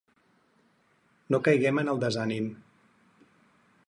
No 1.35 1.39
caiguem 1.47 1.79
en 1.81 1.91
el 1.93 2.01
desànim. 2.05 2.47